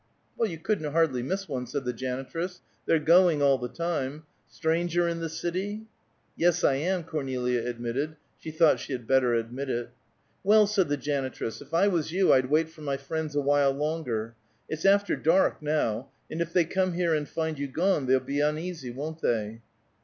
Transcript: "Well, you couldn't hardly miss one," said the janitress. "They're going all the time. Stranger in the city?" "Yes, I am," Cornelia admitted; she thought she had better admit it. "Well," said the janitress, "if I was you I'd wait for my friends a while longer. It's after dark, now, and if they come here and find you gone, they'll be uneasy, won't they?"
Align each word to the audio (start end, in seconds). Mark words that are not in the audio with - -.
"Well, 0.35 0.49
you 0.49 0.57
couldn't 0.57 0.93
hardly 0.93 1.21
miss 1.21 1.47
one," 1.47 1.67
said 1.67 1.85
the 1.85 1.93
janitress. 1.93 2.61
"They're 2.87 2.97
going 2.97 3.43
all 3.43 3.59
the 3.59 3.69
time. 3.69 4.23
Stranger 4.47 5.07
in 5.07 5.19
the 5.19 5.29
city?" 5.29 5.83
"Yes, 6.35 6.63
I 6.63 6.73
am," 6.77 7.03
Cornelia 7.03 7.63
admitted; 7.63 8.15
she 8.39 8.49
thought 8.49 8.79
she 8.79 8.93
had 8.93 9.05
better 9.05 9.35
admit 9.35 9.69
it. 9.69 9.91
"Well," 10.43 10.65
said 10.65 10.89
the 10.89 10.97
janitress, 10.97 11.61
"if 11.61 11.71
I 11.71 11.87
was 11.87 12.11
you 12.11 12.33
I'd 12.33 12.49
wait 12.49 12.69
for 12.69 12.81
my 12.81 12.97
friends 12.97 13.35
a 13.35 13.41
while 13.41 13.73
longer. 13.73 14.33
It's 14.67 14.85
after 14.85 15.15
dark, 15.15 15.61
now, 15.61 16.09
and 16.31 16.41
if 16.41 16.51
they 16.51 16.65
come 16.65 16.93
here 16.93 17.13
and 17.13 17.29
find 17.29 17.59
you 17.59 17.67
gone, 17.67 18.07
they'll 18.07 18.19
be 18.19 18.39
uneasy, 18.39 18.89
won't 18.89 19.21
they?" 19.21 19.61